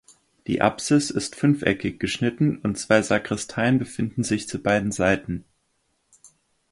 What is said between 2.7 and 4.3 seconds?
zwei Sakristeien befinden